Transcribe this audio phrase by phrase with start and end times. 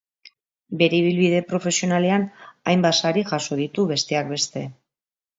[0.77, 2.25] Bere ibilbide profesionalean
[2.71, 4.65] hainbat sari jaso ditu, besteak beste.